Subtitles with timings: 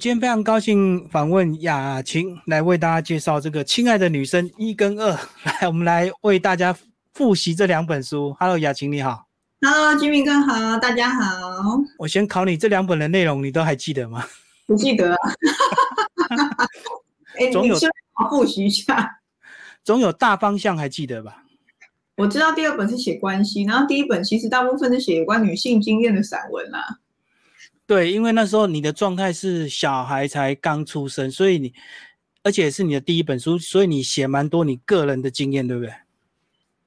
[0.00, 5.10] 今天非常高兴访问雅琴来为大家介绍这个《亲爱的女生》一跟二。
[5.42, 6.72] 来，我们来为大家
[7.14, 8.32] 复习这两本书。
[8.38, 9.26] Hello，雅琴你好。
[9.60, 11.80] Hello，居民哥好，大家好。
[11.98, 14.24] 我先考你，这两本的内容你都还记得吗？
[14.68, 15.16] 不记得。
[17.36, 17.76] 哎，总有
[18.30, 19.18] 复习一下。
[19.82, 21.42] 总有大方向还记得吧？
[22.18, 27.00] 我知道第二本是写关系，然后第一本其实大部分是写有关女性经验的散文啦。
[27.88, 31.72] 对，因为那时候你的状态是小孩才刚出生，所以你，
[32.42, 35.92] 而且是你的第一本书，所以你写蛮多你个人的经验，对不对？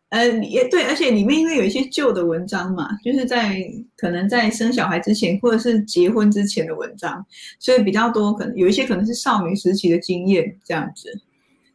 [0.10, 3.66] 呃，也对，而且里面因为有一些旧的文章嘛，就是在
[3.98, 7.26] 可能在生小孩之前或者是结婚之前的文章，
[7.58, 11.20] 所以比较多，可能有一些可能是少女时期的经验这样子。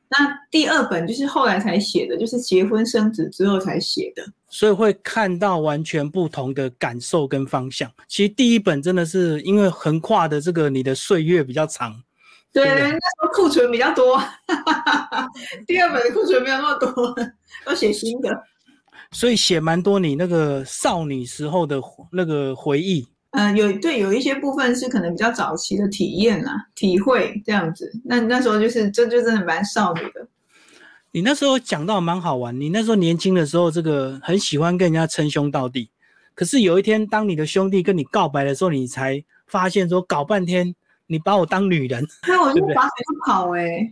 [0.09, 7.91] 那第二本就是后来才写的，就是结婚生子之后才写的，所以会看到完全不同的感受跟方向。
[8.07, 12.01] 其实第一本真的是因为横跨的这个你的岁月比较长，
[12.53, 14.23] 对，那时候库存比较多。
[15.67, 17.15] 第二本的库存没有那么多，
[17.67, 18.31] 要写新的，
[19.11, 21.83] 所以写蛮多你那个少女时候的
[22.13, 23.07] 那个回忆。
[23.37, 27.93] 嗯，有对有一些部分是可能比较早期的体验啦、体会这样子。
[28.03, 30.27] 那那时候就是这就真的蛮少女的。
[31.13, 35.91] 你那时候讲到蛮好玩，你那时候年轻的时候，这个很喜欢跟人家称兄道弟。
[36.35, 40.75] 可是有一天，当你的兄弟跟你告白的时候，你才发现说搞半天
[41.07, 43.89] 你把我当女人，那我 就拔腿就跑哎。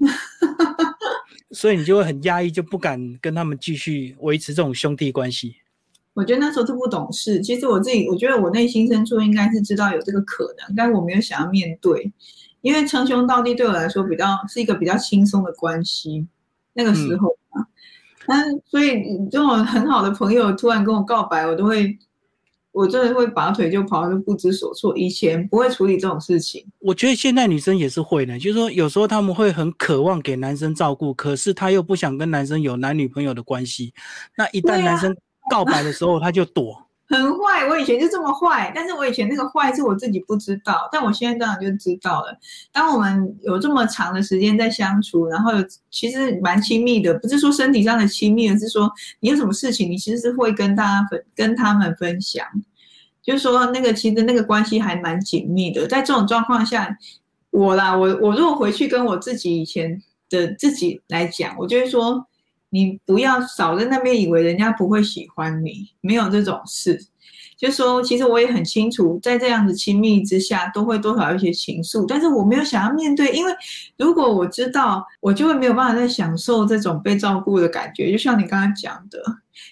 [1.52, 5.56] 所以你就会很压抑，就不敢跟他们继续维持这种兄弟关系。
[6.14, 7.40] 我觉得那时候就不懂事。
[7.40, 12.12] 其实我自己，我觉得我内心深处应该是知道有这个可能，但我没有想要面对，
[12.62, 16.26] 因为称兄道弟对我来说比较是一个比较轻松的关系。
[16.72, 17.62] 那个时候啊，
[18.26, 21.96] 但所以这种很好的朋友突然跟我告白，我都会，
[22.72, 24.96] 我真的会拔腿就跑，就不知所措。
[24.98, 26.66] 以前不会处理这种事情。
[26.80, 33.94] 我觉得现在女生也是会的，就是说有时候他们会很渴望给男生照顾，可是他又不想跟男生有男女朋友的关系。
[34.36, 35.16] 那一旦男生
[35.50, 37.66] 告白的时候，他就躲， 很坏。
[37.68, 42.36] 我以前就这么坏，但是我以前那个坏是我自己不知道，但我现在当然就知道了。
[42.72, 45.52] 当我们有这么长的时间在相处，然后
[45.90, 48.90] 其实蛮亲密的，不是说身体上的亲密，而是说
[49.20, 52.46] 你有什么事情，你其实是会跟大家分，跟他们分享。
[53.22, 55.86] 就是说那个其实那个关系还蛮紧密的。
[55.86, 56.96] 在这种状况下，
[57.50, 62.26] 我啦，我我如果回去跟我自己以前的自己来讲，我就会说。
[62.74, 67.06] 你不要少在那边以为人家不会喜欢你，没有这种事。
[67.56, 73.52] 就说其实我也很清楚，在这样子亲密之下，都会多少一些情愫，但是我没有想要面对，因为
[73.96, 78.10] 如果我知道，我就会没有办法再享受这种被照顾的感觉。
[78.10, 79.22] 就像你刚刚讲的，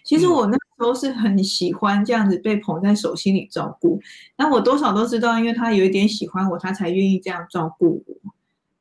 [0.05, 4.01] 其实我那时候是很喜欢这样子被捧在手心里照顾。
[4.37, 8.33] 那我多少都知道，因为他有一点喜欢我，他才愿意这样照顾我。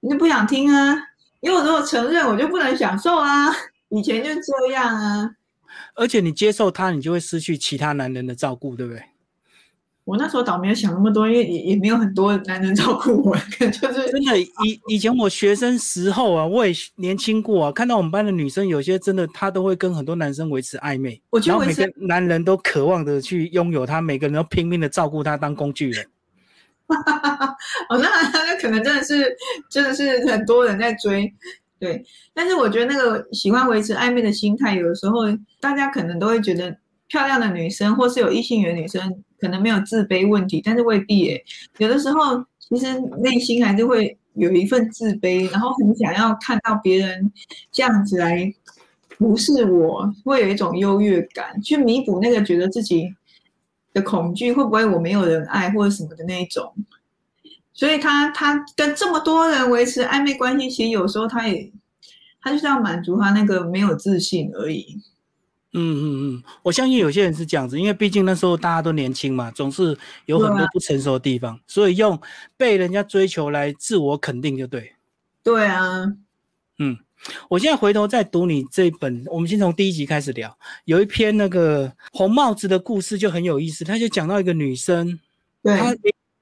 [0.02, 0.96] 你不想听啊？
[1.40, 3.50] 因为我如果承认，我就不能享受啊。
[3.92, 5.32] 以前就这样啊，
[5.96, 9.04] 而且你接受他，你就会失去其他男人的照顾，对不对？
[10.04, 14.40] 我那时候倒没有想那么多，因为也也没有很多男人照顾我，就是真的。
[14.40, 26.04] 以以前我学生时候啊，我也年轻过啊，看到我们班的女生，有些真的她都会跟很多男生维持暧昧，然后每个男人都渴望的去拥有她，每个人都拼命的照顾她，当工具人。
[27.90, 29.38] 哦，那那可能真的是
[29.70, 31.32] 真的是很多人在追。
[31.82, 35.22] 对，但是我觉得那个喜欢维持暧昧的心态，有的时候
[35.60, 36.78] 大家可能都会觉得
[37.08, 41.44] 漂亮的女生或是有异性缘女生可能没有自卑问题，但是未必诶。
[41.80, 47.32] 有的时候其实内心还是会有一份自卑，然后很想要看到别人
[47.72, 48.54] 这样子来
[49.18, 53.12] 不是我，会有一种优越感，去弥补那个觉得自己
[53.92, 56.72] 的恐惧，会不会我没有人爱或者什么的那一种。
[57.74, 61.72] 所以他他跟这么多人维持暧昧关系，其实有时候他也
[62.42, 65.02] 他就是要满足他那个没有自信而已。
[65.74, 66.04] 嗯嗯
[66.36, 72.20] 嗯，我相信有些人是这样子，因为毕竟那时候大家都年轻嘛，总是有很多不成熟的地方，所以用
[72.58, 74.94] 被人家追求来自我肯定就对。
[75.42, 76.04] 对啊，
[76.78, 76.98] 嗯，
[77.50, 80.58] 我现在回头再读你这本，我们先从第一集开始聊。
[80.84, 85.18] 有一篇那个红帽子的故事就很有意思，他就讲到一个女生，
[85.64, 85.74] 对。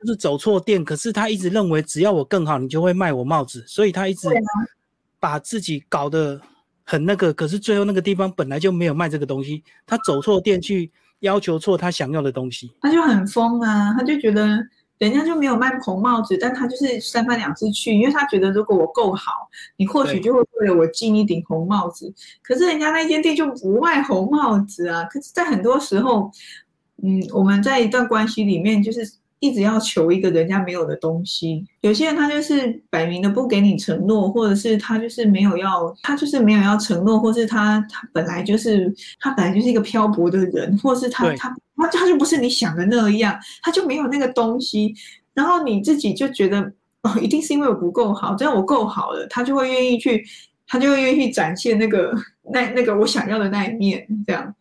[0.01, 4.29] 就是走错店，可是他一直认为只要我更好，你就会卖我帽子，所以他一直
[5.19, 6.39] 把自己搞得
[6.85, 7.33] 很那个。
[7.33, 13.93] 可是最后那个地方本来就没有卖这个东西，他走错店去要求错他想要的东西，他就很疯啊！
[13.97, 14.65] 他就觉得
[14.99, 22.13] 人家就没有卖红帽子，但他就是三番两次去，因为他觉得如果我够好，你或许就会为了我进一顶红帽子。
[22.41, 25.03] 可是人家那间店就不卖红帽子啊！
[25.11, 26.31] 可是，在很多时候，
[27.03, 29.01] 嗯，我们在一段关系里面就是。
[29.39, 31.65] 一直要求一个人家没有的东西。
[31.81, 44.93] 有些人他就是摆明的不给你承诺，或者是他就是没有要，他就是没有要承诺，或是他他本来就是他本来就是一个漂泊的人，或是他他他他就不是你想的那样，他就没有那个东西。
[45.33, 46.61] 然后你自己就觉得
[47.03, 50.21] 哦，一定是因为我不够好，只要我够好了，他就会愿意去，
[50.67, 52.13] 他就会愿意去展现那个
[52.51, 54.53] 那那个我想要的那一面，这样。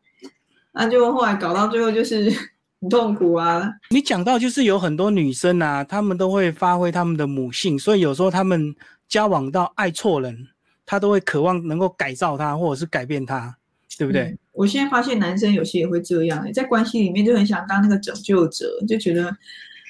[0.72, 2.32] 那就后来搞到最后就是
[2.80, 3.69] 很痛苦啊！
[3.90, 8.75] 你讲到就是有很多女生啊，她们都会发挥她们的母性，所以有时候她们
[9.08, 10.48] 交往到爱错人，
[10.86, 13.56] 她都会渴望能够改造他或者是改变他，
[13.98, 14.36] 对不对？
[14.52, 19.28] 我现在发现男生有些也会这样，在关系里面就很想当那个拯救者，就觉得，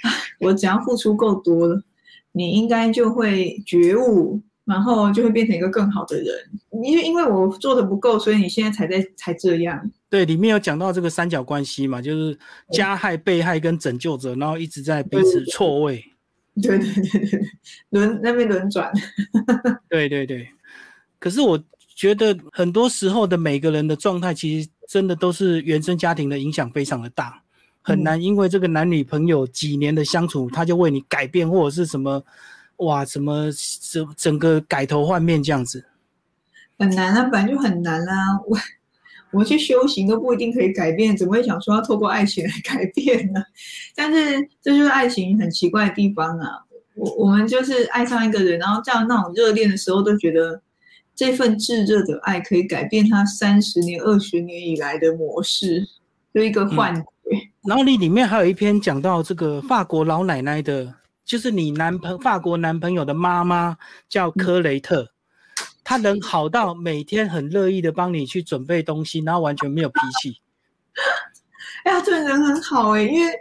[0.03, 1.83] 唉，我只要付出够多了，
[2.33, 4.41] 你应该就会觉悟。
[4.69, 6.27] 然后就会变成一个更好的人，
[6.85, 9.91] 因为因为我做的不够，所以你现在才在才这样。
[10.11, 12.39] 对，里面有讲到这个三角关系嘛，就是
[12.73, 16.05] 加害、被害跟拯救者，然后一直在彼此错位。
[16.63, 17.41] 对对对对对，
[17.91, 18.93] 轮那边轮转。
[19.89, 20.49] 对对对，
[21.19, 21.63] 可是我
[21.95, 27.43] 觉得很多时候的每个人的状态，其实真的都是原生家庭的影响非常的大，
[27.83, 32.25] 很难因为这个男女朋友几年的相处，他就为你改变或者是什么。
[32.79, 33.51] 哇，什么
[33.91, 35.85] 整整个改头换面这样子？
[36.79, 38.15] 很难啊，本来就很难啊。
[38.47, 38.57] 我
[39.31, 43.43] 我去修行都不一定可以改变，怎么会想说要透过爱情来改变呢？
[43.95, 46.49] 但是这就是爱情很奇怪的地方啊。
[46.95, 50.61] 我我们就是爱上一个人，然后这样那种热恋的时候都觉得
[51.15, 55.87] 这份炙热的爱可以改变他三十年、二十年以来的模式，
[56.35, 57.03] 就一个幻觉。
[57.69, 60.95] 然后你里面还有一篇讲到这个法国老奶奶的。
[61.25, 63.77] 就是你男朋法国男朋友的妈妈
[64.09, 65.07] 叫科雷特，
[65.89, 70.39] 她人好到每天很乐意的帮你去准备东西，然后完全没有脾气。
[71.85, 73.33] 哎呀，这个人很好哎，因为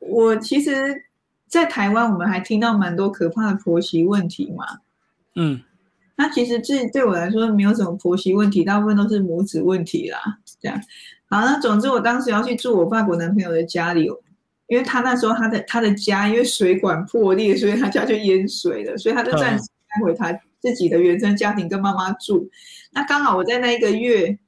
[0.00, 1.04] 我其实，
[1.46, 4.64] 在台湾我们还听到蛮多可怕的婆媳问题嘛。
[5.36, 5.62] 嗯，
[6.16, 10.18] 那其实这对我来说没有什么婆媳问题，大部分都是母子问题啦。
[10.60, 10.76] 这样，
[11.30, 14.10] 好，那总之我当时要去住我法国男朋友的家里。
[14.66, 22.48] 因为他那时候他的他的家因为水管破裂，所以他家就淹水了，所以他就暂时搬回他自己的原生家庭跟妈妈住。
[22.92, 24.38] 那刚好我在那一个月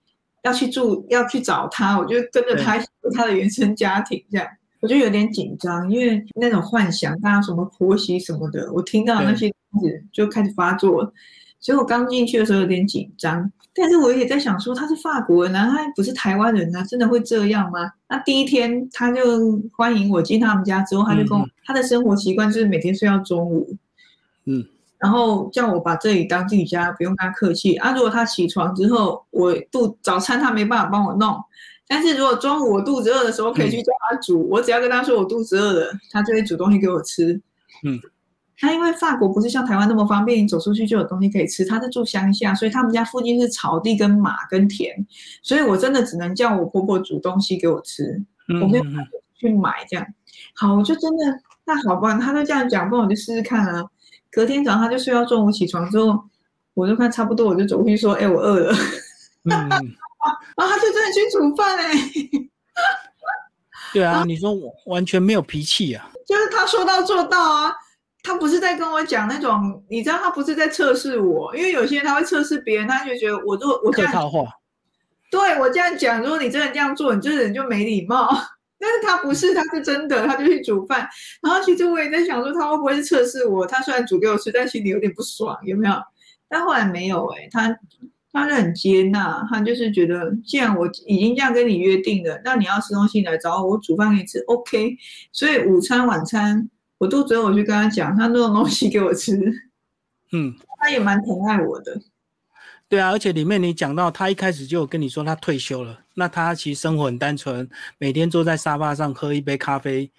[0.44, 2.82] 要去住要去找他，我就跟着他
[3.14, 4.48] 他的原生家庭这样，
[4.80, 11.12] 我就有点紧张，因为那种幻想，大家什么婆媳什么的，我听到那些字就开始发作了。
[11.58, 17.90] 所以我刚进去的时候有点紧张，但是我也在想说他是法国人啊，他不是台湾人啊，真的会这样吗？
[18.08, 23.74] 那第一天他就欢迎我进他们家之后，他就跟我他的生活习惯就是每天睡到中午，
[24.44, 24.64] 嗯，
[24.98, 27.92] 然后叫我把这里当自己家，不用跟他客气啊。
[27.92, 31.36] 如果他起床之后，我肚早餐他没办法帮我弄，
[31.86, 37.40] 但是如果中午我肚子饿的时候，可以去叫他煮，我只要跟他说我肚子饿了，他就会煮东西给我吃，
[37.84, 37.98] 嗯。
[38.58, 41.62] 他因为法国不是像台湾那么方便，你走出去就有东西可以吃。
[41.62, 44.96] 他是住乡下，所以他们家附近是草地跟马跟田，
[45.42, 48.18] 所以我真的只能叫我婆婆煮东西给我吃，
[48.62, 48.84] 我没有
[49.38, 50.06] 去买这样。
[50.54, 53.84] 好，我就真的那好吧，他都这样讲，不然我就试试看啊。
[54.36, 56.22] 隔天早上他就睡到中午起床之后，
[56.74, 58.76] 我就看差不多，我就走过去说：“哎，我饿了。”
[59.48, 59.70] 然
[60.58, 61.94] 后他就真的去煮饭哎。
[63.94, 67.74] 对啊，你说我完全没有脾气啊，就是他说到做到啊。
[68.22, 74.44] 他不是在跟我讲那种，你知道，他不是在测试我，因为有些人他会测试别人，他就觉得我做我客套话，
[75.30, 78.28] 对我这样讲，如果你真的这样做，你这个人就没礼貌。
[78.78, 81.08] 但是他不是，他是真的，他就去煮饭。
[81.42, 83.66] 然后其实我也在想说，他会不会是测试我？
[83.66, 85.94] 他虽然煮给我吃，但心里有点不爽，有没有？
[86.48, 87.78] 但后来没有，哎，他
[88.32, 94.96] 他是很接纳，他就是觉得，既然我已经这样跟你约定了，那你要吃东西来找我，我煮饭给你吃，OK。
[95.32, 96.68] 所以午餐晚餐。
[96.98, 99.36] 我肚子饿，我去跟他讲，他弄东西给我吃。
[100.32, 102.00] 嗯，他也蛮疼爱我的。
[102.88, 110.10] 对啊，而且里面你讲到，他一开始就跟你说他退休了，那他其实生活很单纯，每天坐在沙发上喝一杯咖啡，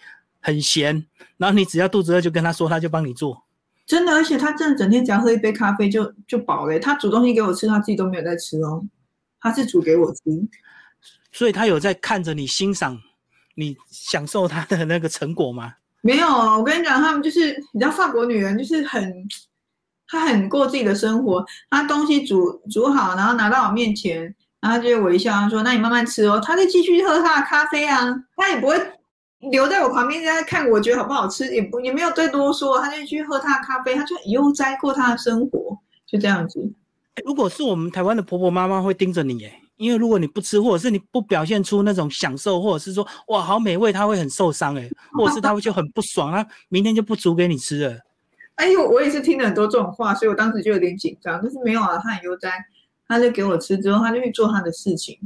[0.42, 1.06] 很闲。
[1.38, 3.42] 然后你只要肚子饿就跟他说，他就帮你做。
[3.86, 6.78] 真的，而且他真的整天只要喝一杯咖啡就就饱了。
[6.78, 8.84] 他煮东西给我吃，他自己都没有在吃哦，
[9.40, 10.22] 他是煮给我吃。
[11.32, 13.00] 所以他有在看着你欣赏
[13.56, 15.76] 你享受他的那个成果吗？
[16.02, 19.26] 没有，我跟你讲，他们就是你知道，法国女人就是很，
[20.08, 21.46] 他很过自己的生活。
[21.70, 28.76] 他东西煮煮好，然后拿到我面前，然后就微笑，说：“那你慢慢吃哦。”他就继续喝他的咖啡啊，他也不会
[29.52, 36.60] 留在我旁边在看，我觉得好不好吃，也不也没有再多说，他就去喝他的咖啡，他就悠哉过他的生活，就这样子。
[37.26, 48.00] 如果是我们台湾的婆婆妈妈会盯着你，哎，因为如果你不吃，或者是你不表现出那种享受，或者是说哇好美味，他会很受伤哎，或者是他会就很不爽，他明天就不煮给你吃了。
[48.58, 51.40] 哎呦，我也是听了很多这种话，所以我当时就有点紧张。
[51.42, 52.52] 但是没有啊，他很悠哉，
[53.08, 55.18] 他就给我吃之后，他就去做他的事情。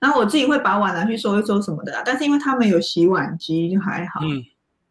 [0.00, 4.20] 然后我自己会把碗拿去收一收什么的，但是因为他们有洗碗机，就还好。
[4.22, 4.42] 嗯。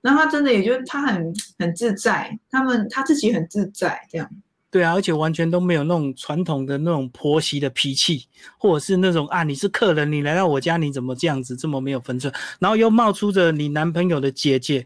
[0.01, 4.29] 然后他真的也就他很很自在，他们他自己很自在这样。
[4.70, 8.27] 对啊，而且完全都没有那种传统的那种婆媳的脾气，
[8.60, 12.32] 或者是那种啊，你是客人，你来到我家，你怎么这样子这么没有分寸？
[12.60, 14.86] 然后又冒出着你男朋友的姐姐，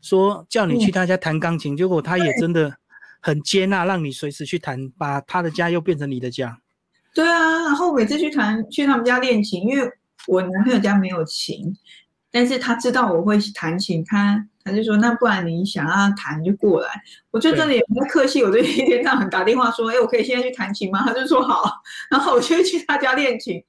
[0.00, 2.76] 说叫你去他家弹钢琴，结果他也真的
[3.20, 6.58] 很接纳，让你随时去弹，把他的家又变成你的家。
[7.14, 9.90] 对啊，然后每次去弹去他们家练琴，因为
[10.26, 11.76] 我男朋友家没有琴，
[12.30, 14.46] 但是他知道我会弹琴，他。
[14.62, 16.88] 他就说：“那不然你想要弹就过来。”
[17.32, 21.80] 我就真的也不客气，我就一天到晚打电话说：“哎，我可以现在去弹琴吗？”他就说：“好。”
[22.10, 23.64] 然后我就去他家练琴，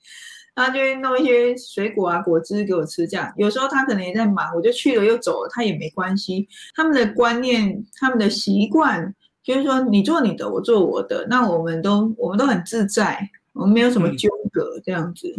[0.54, 3.08] 他就会弄一些水果啊、果汁给我吃。
[3.08, 6.48] 这样有时候他可能也在忙，我就去了又走了，他也没关系。
[6.76, 15.34] 他们的观念、他们的习惯就是说，你做你的，我做我的，那我们都我们都很自在，我们没有什么纠葛这样子。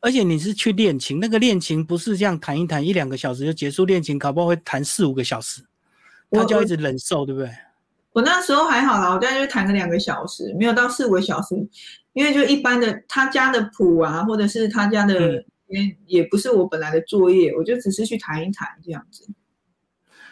[0.00, 5.62] 而且你是去练琴，那个练琴不是这样弹一弹一两个小时就结束练琴，搞不好会弹四五个小时，
[6.30, 7.50] 他就一直忍受，对不对？
[8.14, 11.56] 我那时候还好啦，我大概就弹个两个小时，没有到四五个小时，
[12.12, 19.26] 因为就一般的他家的谱啊，或者是他家的也也不是我本来的作业，我就只是去弹一弹这样子。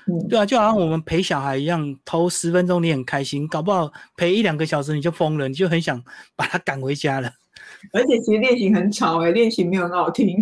[0.06, 6.00] 嗯，对啊，就好像我们陪小孩一样，头十分钟你很开心，搞不好陪一两个小时你就疯了，你就很想
[6.36, 7.32] 把他赶回家了。
[7.92, 10.36] 而且其实练习很吵哎，练习没有很好听，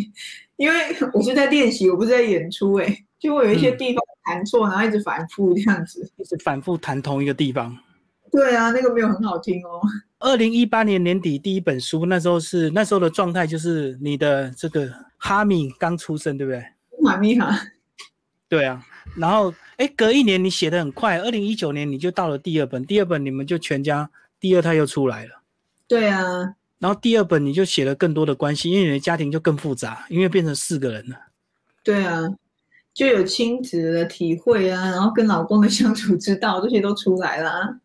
[0.56, 0.74] 因为
[1.14, 7.76] 我是在练习，我不是在演出哎，就会有一些地方弹错，然后一直反复这样子，一直反复弹同一个地方。
[8.30, 9.80] 对啊，那个没有很好听哦。
[10.20, 16.64] 二零一八年年底第一本书，那时候是那时候的状态，就是你的这个哈米刚出生，对不对？
[17.02, 17.58] 马米哈。
[18.48, 18.84] 对啊，
[19.16, 24.08] 然后哎，隔一年你写的很快，二零一九年你就到了第二本，第二本你们就全家
[24.38, 25.42] 第二胎又出来了。
[25.88, 26.54] 对啊。
[26.78, 31.16] 然后第二本你就写了更多的关系，因为你的家庭就更复杂，因为变成四个人了。
[31.82, 32.22] 对啊，
[32.92, 37.78] 就有亲子的体会啊，然后跟老公的相处之道这些都出来了。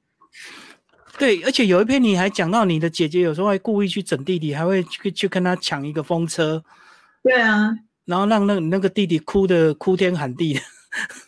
[1.17, 6.61] 对，而且有一篇你还讲到你的姐姐有时候会故意去整弟弟，还会去去跟他抢一个风车。
[7.23, 10.59] 对啊，然后让那那个弟弟哭的哭天喊地的。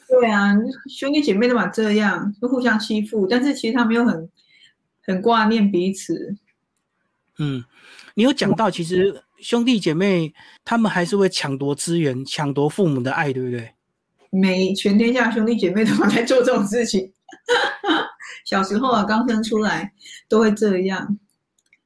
[0.09, 0.53] 对啊，
[0.89, 4.29] 兄弟姐妹都嘛这样，就互相欺负，但是其实他们又很
[5.03, 6.35] 很挂念彼此。
[7.39, 7.63] 嗯，
[8.15, 13.73] 你有讲到，其实兄弟姐妹他们还是会抢夺资源、抢夺父母的爱，对不对？
[14.29, 17.11] 每全天下兄弟姐妹都在做这种事情。
[18.45, 19.91] 小时候啊，刚生出来
[20.27, 21.17] 都会这样，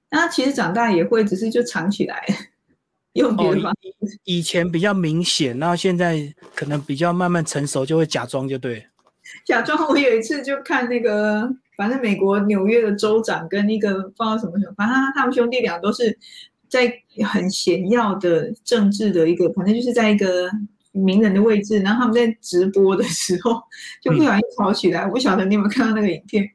[0.09, 2.25] 那其实长大也会，只是就藏起来，
[3.13, 4.19] 用别的方式。
[4.23, 8.87] 以前比较明显，然后现在可能比较慢慢成熟，就会假装，就对。
[9.45, 11.49] 假装，我有一次就看那个。
[11.77, 16.15] 反正美国纽约的州长跟一个不知道什么什么，反正他们兄弟俩都是
[16.71, 16.91] 在
[17.27, 20.49] 很显要的政治的一个，反正就是在一个
[20.93, 21.79] 名人的位置。
[21.81, 23.61] 然后他们在直播的时候
[24.01, 26.49] 就不小心吵起来，我不晓得你有没有看到那个影片，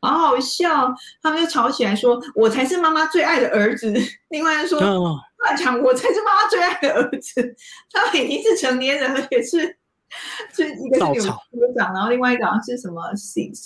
[0.00, 0.94] 好好笑。
[1.20, 3.92] 他们就吵起来说：“我才是妈妈最爱的儿子。”
[4.30, 7.54] 另外说：“乱讲，我才是妈妈最爱的儿子。”
[7.92, 9.76] 他们已经是成年人了，也是
[10.54, 11.30] 就一个是有州
[11.76, 13.02] 长，然后另外一个好像是什么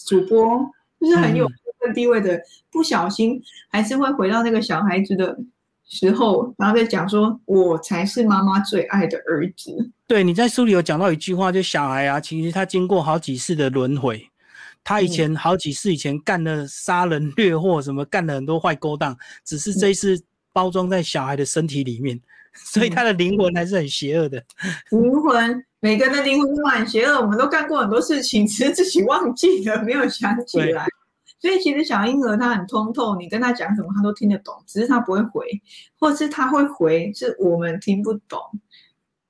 [0.09, 0.67] 主播。
[1.01, 2.39] 就是很有身份地位的，
[2.71, 3.41] 不小心
[3.71, 5.35] 还是会回到那个小孩子的
[5.91, 14.27] 时候，然后再讲说：“我才是妈妈最爱的儿子。”对，你在书里有讲到一句话，就小孩啊，其实他经过好几次的轮回，
[14.83, 20.19] 他以前好几次以前干了杀人掠货什么，干了很多坏勾当，只是这一次
[20.53, 22.19] 包装在小孩的身体里面，
[22.55, 24.43] 所以他的灵魂还是很邪恶的。
[24.91, 25.65] 灵魂。
[25.83, 30.87] 每个人的灵魂都很邪恶，我们都干过很多事情，只是自己忘记了，没有想起来。
[31.41, 35.45] 所以其实小婴儿他很通透，你跟他讲什么他都听得懂，只是他不会回，
[35.99, 38.39] 或是他会回，是我们听不懂。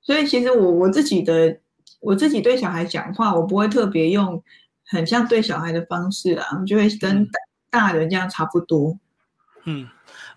[0.03, 1.61] 所以其实我我自己的
[2.01, 4.43] 我自己对小孩讲话，我不会特别用
[4.87, 7.29] 很像对小孩的方式啊，就会跟
[7.71, 8.99] 大人这样差不多。
[9.65, 9.89] 嗯。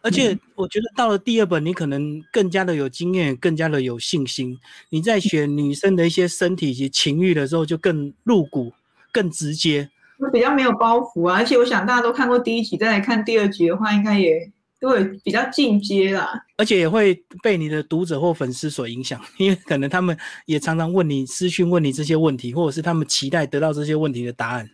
[0.01, 4.59] 而且我觉得到了第二本，你可能更加的有经验，更加的有信心。
[4.89, 8.73] 你在选女生的一些身体及情欲的时候，就更入骨、
[9.13, 9.89] 更直接，
[10.31, 11.37] 比较没有包袱啊。
[11.37, 16.29] 而且我想大家都看过第一集，再来看第二集的话，应该也都会比较进阶啦。
[16.57, 24.69] 而且也会被你的读者或粉丝所影响，因为可能他们也常常问你私讯，问你这些问题，或者是他们期待得到这些问题的答案。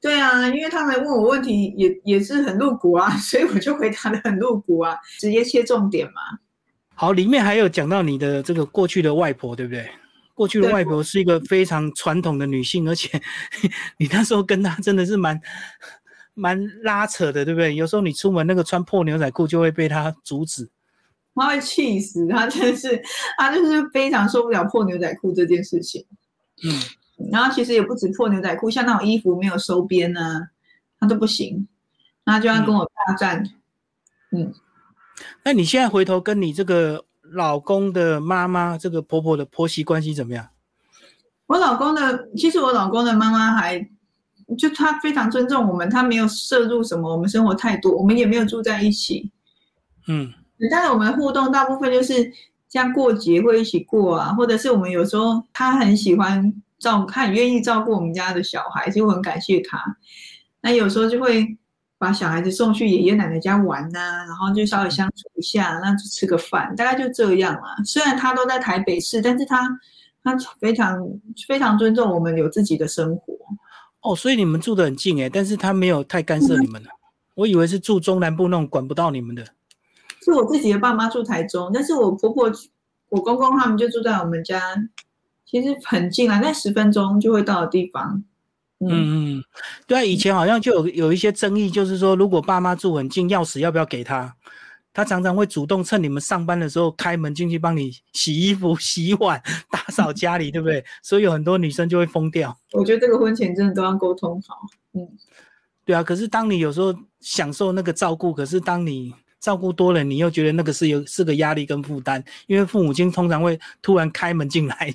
[0.00, 6.38] 对啊，因为他们问我问题也也是很露骨啊， 所以我就回答的很露骨啊，直接切重点嘛。
[6.94, 9.88] 好，里面还有讲到你的这个过去的外婆，对不对？
[10.40, 13.20] 过去的外婆是一个非常传统的女性，而且
[13.98, 15.38] 你那时候跟她真的是蛮
[16.32, 17.74] 蛮拉扯的，对不对？
[17.74, 20.66] 有时候你出门那个穿破牛仔裤就会被她阻止，
[21.34, 23.02] 她会气死，她真是，
[23.36, 26.06] 她就是非常受不了破牛仔裤这件事情。
[26.64, 30.48] 嗯，然后其实也不止破牛仔裤，像那种衣服没有收边呢，
[30.98, 31.68] 她都不行，
[32.24, 33.44] 她就要跟我大战。
[34.32, 34.54] 嗯，
[35.44, 37.04] 那你现在回头跟你这个。
[37.32, 40.48] 老公的妈妈，这个婆婆的婆媳关系怎么样？
[41.46, 43.88] 我老公的，其实我老公的妈妈还
[44.58, 49.30] 就他非常尊重我们，他没有涉入什么我们生活太多，我们也没有住在一起。
[50.08, 50.32] 嗯，
[50.70, 52.32] 但是我们互动大部分就是
[52.68, 59.96] 像过节会一起过啊，或者是我们有时候他很喜欢照，他很愿意照顾我们家的小孩，所以我很感谢他。
[60.60, 61.56] 那有时候就会。
[62.00, 67.76] 把小孩子送去爷爷奶奶家玩呐，然后就稍微相处一下，那就吃个饭，大概就这样啊。
[67.84, 69.68] 虽然他都在台北市，但是他
[70.24, 70.98] 他非常
[71.46, 73.34] 非常尊重我们有自己的生活。
[74.00, 76.88] 哦，所以你们住得很近哎，但是他没有太干涉你们了。
[77.34, 79.44] 我以为是住中南部那种管不到你们的。
[80.24, 82.50] 是我自己的爸妈住台中，但是我婆婆、
[83.10, 84.58] 我公公他们就住在我们家，
[85.44, 88.24] 其实很近啊，在十分钟就会到的地方。
[88.80, 89.44] 嗯嗯，
[89.86, 94.34] 对啊，以前好像就有有一些争议，就是说如果爸妈住很近，钥匙要不要给他？
[94.92, 100.84] 他常常会主动趁你们上班的时候开门进去帮你洗衣服、洗碗、打扫家里，对不对？
[101.00, 102.58] 所以有很多女生就会疯掉。
[102.72, 104.56] 我觉得这个婚前真的都要沟通好。
[104.94, 105.06] 嗯，
[105.84, 114.92] 对啊，可是当你有时候享受那个照顾，可是当你照顾多了，你又觉得那个是有是个压力跟负担，因为父母亲通常会突然开门进来。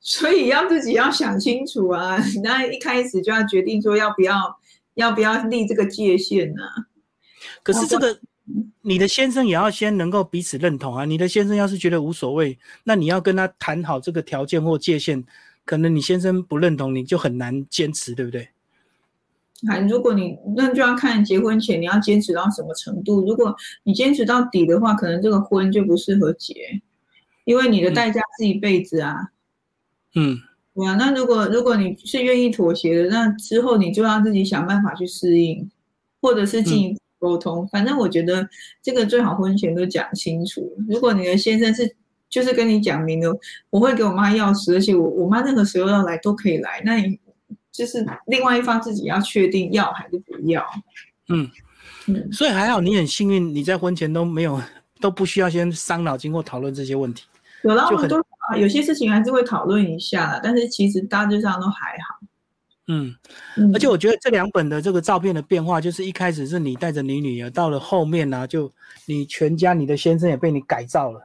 [0.00, 2.16] 所以要自己要想清楚啊！
[2.42, 4.58] 那一开始就要决定说要不要
[4.94, 6.62] 要不要立这个界限呢？
[7.62, 8.18] 可是这个
[8.82, 11.04] 你的先生也要先能够彼此认同啊！
[11.04, 15.22] 你的先生要是觉得无所谓，那你要跟他谈好这个条件或界限，
[15.64, 18.48] 可能你先生不认同，你就很难坚持，对不对？
[19.68, 23.20] 啊，如果你那就要看结婚前你要坚持到什么程度。
[23.26, 26.54] 如果你坚持到底的话，可能这个婚就不适合结，
[27.44, 29.14] 因为你的代价是一辈子啊。
[29.20, 29.28] 嗯，
[30.74, 35.68] 对啊，那如果如果你是愿意妥协的，那之后你就要自己想办法去适应，
[36.22, 37.66] 或者是进一步沟通。
[37.66, 38.48] 反正我觉得
[38.80, 40.72] 这个最好婚前都讲清楚。
[40.88, 41.96] 如果你的先生是
[42.30, 43.36] 就是跟你讲明了，
[43.70, 46.80] 我会给我妈钥匙，而且我我妈任何时候要来都可以来。
[46.84, 47.18] 那你
[47.72, 50.64] 就是另外一方自己要确定要还是不要。
[51.28, 51.50] 嗯
[52.06, 54.62] 嗯，所以还好你很幸运，你在婚前都没有
[55.00, 57.24] 都不需要先伤脑筋或讨论这些问题。
[57.64, 58.24] 有了很多。
[58.48, 62.26] 啊，有些事情还是会讨论一下，但是其实大致上都还好。
[62.90, 63.14] 嗯，
[63.74, 68.72] 而且我觉得这两本的这个照片的变化，就是一开始是你带着你女儿，到了后面呢，就
[69.04, 71.20] 你全家，你的先生也被你改造了，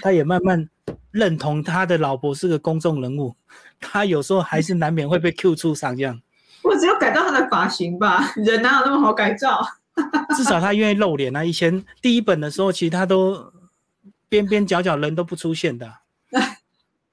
[0.00, 0.66] 他也慢慢
[1.10, 3.36] 认同他的老婆是个公众人物，
[3.78, 6.18] 他有时候还是难免会被 Q 出场这样。
[6.64, 9.62] 我只有改造他的发型吧，人哪有那么好改造？
[10.34, 11.44] 至少他愿意露脸啊！
[11.44, 13.52] 以前第一本的时候，其实他都
[14.30, 15.92] 边边角角人都不出现的。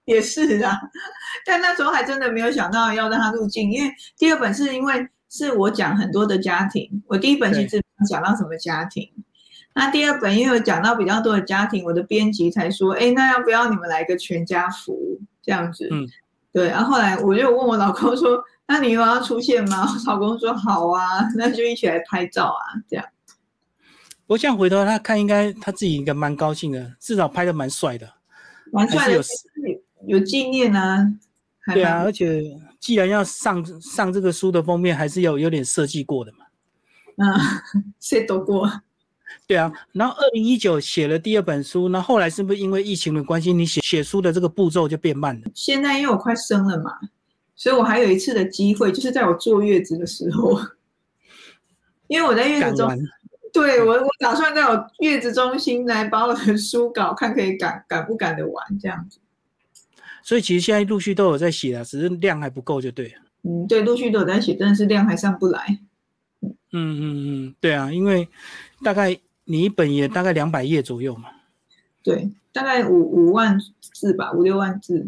[0.10, 0.76] 也是啊，
[1.46, 9.08] 但那时候还真的没有想到要让他入境，因为第二本是因为是我讲很多的家庭，我第一本其实讲到什么家庭，
[9.76, 15.88] 那第二本因为有讲到比较多的家庭，我的编辑才说，哎，那要不要你们来个全家福这样子？
[15.92, 16.08] 嗯，
[16.52, 16.68] 对。
[16.70, 19.86] 然后后来我就问我老公说， 那你有要出现吗？
[19.88, 21.06] 我老公说好啊，
[21.38, 23.06] 那就一起来拍照啊，这样。
[24.26, 28.12] 我想回头他看，应该他自己应该蛮高兴的，至少拍的蛮帅的，
[28.72, 29.22] 蛮帅的。
[30.10, 31.06] 有纪念啊，
[31.72, 32.42] 对啊，而且
[32.80, 36.40] 既然要上上这个书的封面，还是要有点设计过的嘛。
[37.18, 37.28] 嗯，
[38.00, 38.68] 谁都过。
[39.46, 45.48] 对啊，然后二零一九写了第二本书，那后来是不是因为疫情的关系，你写写书的这个步骤就变慢了？
[45.54, 46.92] 现在因为我快生了嘛，
[47.56, 50.60] 所以我还有一次的机会，就是在我坐月子的时候，
[52.08, 52.90] 因为我在月子中，
[53.54, 59.20] 对我我打算在我月子中心来把我的书稿看可以赶赶不赶得完这样子。
[60.30, 63.12] 所以其实现在陆续都有在写了，只是量还不够就对。
[63.42, 65.80] 嗯，对，陆续都有在写，但是量还上不来。
[66.44, 68.28] 嗯嗯嗯对啊，因为
[68.84, 71.30] 大概你一本也大概两百页左右嘛。
[72.04, 75.00] 对，大概五五万字吧，五六万字。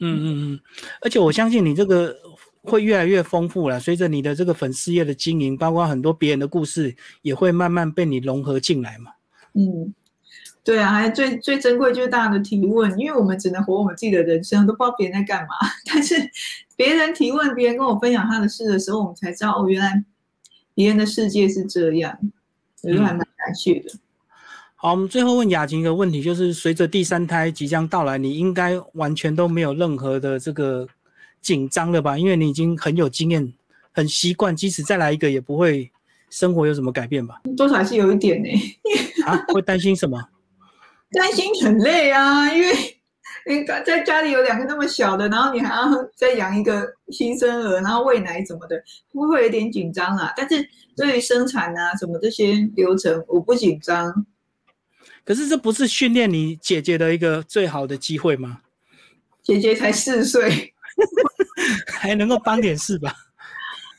[0.00, 0.60] 嗯嗯嗯，
[1.00, 2.14] 而且我相信你这个
[2.60, 9.12] 会越来越丰富了，随着你的这个粉丝页的经营，包括很多别人的故事，也会慢慢被你融合进来嘛。
[9.54, 9.94] 嗯。
[10.64, 15.54] 对啊，还最最珍贵就是大家的提问，因为我们只能活我们自己的人生，都不知道别人在干嘛。
[15.84, 16.14] 但是
[16.74, 20.02] 别人提问，别人跟我分享他的事的时候，我们才知道哦，原来
[20.74, 22.18] 别人的世界是这样，
[22.82, 23.92] 我觉得还蛮感谢的。
[24.74, 30.88] 好，我们最后问雅琴一个问题，就是随着第三胎即将到来，你应该完全都没有任何的这个
[31.42, 32.16] 紧张了吧？
[32.16, 33.52] 因为你已经很有经验，
[33.92, 35.90] 很习惯，即使再来一个也不会
[36.30, 37.42] 生活有什么改变吧？
[37.54, 38.48] 多少还是有一点呢。
[39.26, 40.22] 啊，会担心什么？
[41.14, 42.74] 担心很累啊，因为
[43.46, 48.76] 你在家里有两个那么小的，然后你还要再养一个新生儿，然后喂奶什么的，
[49.12, 50.32] 会不会有点紧张啊。
[50.36, 54.26] 但是对于生产啊什么这些流程，我不紧张。
[55.24, 58.60] 可是这不是训练你姐姐的一个最好的机会吗？
[59.42, 60.74] 姐姐才四岁，
[61.92, 63.14] 还能够帮点事吧？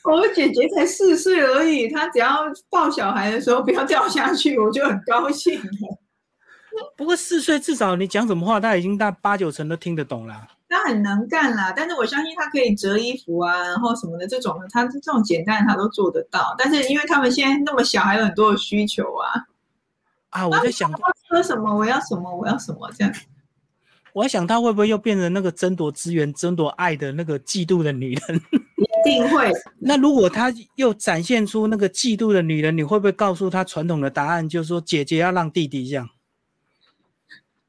[0.03, 5.99] 我姐姐才四岁而已，她只要抱小孩的时候不要掉下去，我就很高兴了。
[6.95, 10.47] 不过四岁至少你讲什么话，他已经大八九成都听得懂了。
[10.67, 16.53] 他很能干啦，但是我相信他可以折衣服啊，然后什么的这种，他这种简单他都做得到。
[16.57, 19.45] 但是因为他们现在那么小，还有很多的需求啊。
[20.31, 20.91] 啊，我在想，
[21.29, 21.73] 喝什么？
[21.73, 22.35] 我要什么？
[22.35, 22.91] 我要什么？
[22.97, 23.13] 这样。
[24.11, 28.41] 我在想，他会不会又变成那个争夺资源、争夺爱的那个嫉妒的女人？
[29.05, 29.51] 一定会。
[29.79, 36.09] 那如果他又展现出那个嫉妒的女人，你会不会告诉他传统的答案，就是说姐姐要让弟弟这样？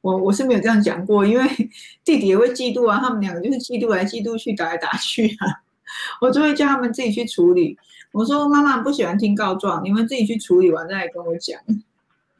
[0.06, 1.44] 我我是没有这样讲过，因为
[2.04, 5.46] 弟弟也会嫉妒啊，他们两个就是嫉妒来嫉妒去，打来打去啊，
[6.22, 7.76] 我就会叫他们自己去处理。
[8.12, 11.60] 我说妈妈不喜欢听告状，你们自己去处理完再来跟我讲。
[11.66, 11.74] 嗯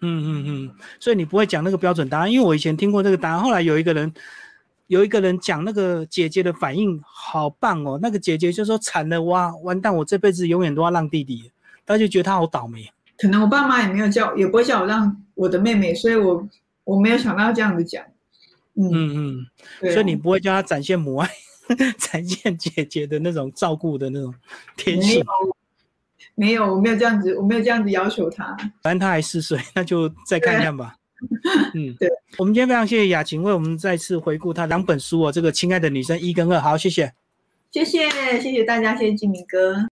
[0.01, 4.13] 嗯嗯，所以你不会讲那个标准答案，因为我以前听过这个答案，后来有一个人
[4.87, 11.51] 有一个人讲那个姐姐的反应好棒哦，那个姐姐就说惨了哇，完蛋，我这辈子永远都要让弟弟，
[11.85, 12.89] 他就觉得他好倒霉。
[13.19, 16.47] 可能我爸妈也没有叫，也不会叫我让我的妹妹，所以我。
[16.87, 18.05] 我没有想到这样子讲，
[18.77, 19.43] 嗯
[19.83, 21.29] 嗯，所以你不会叫他展现母爱，
[21.99, 24.33] 展现姐姐的那种照顾的那种
[24.77, 25.25] 天性，
[26.37, 28.57] 没有，我没有这样子，我没有这样子要求他。
[28.83, 30.95] 反正他还四岁，那就再看看吧。
[31.75, 32.09] 嗯，对。
[32.39, 37.13] 我们今天非常谢谢雅琴为我们再次回顾她两本书哦，这个亲爱的女生一跟二，好，谢谢，
[37.73, 38.09] 谢谢，
[38.41, 39.85] 谢谢大家，谢谢金明哥。